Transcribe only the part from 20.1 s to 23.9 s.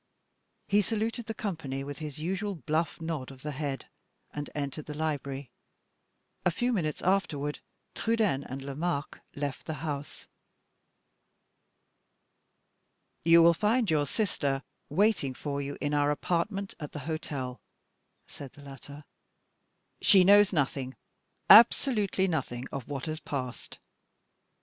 knows nothing, absolutely nothing, of what has passed."